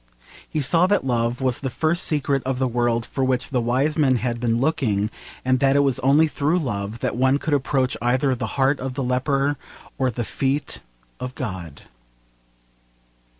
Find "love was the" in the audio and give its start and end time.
1.05-1.69